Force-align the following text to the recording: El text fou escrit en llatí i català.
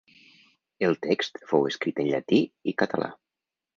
El 0.87 0.95
text 1.03 1.37
fou 1.51 1.67
escrit 1.73 2.03
en 2.05 2.09
llatí 2.15 2.41
i 2.73 2.75
català. 2.83 3.11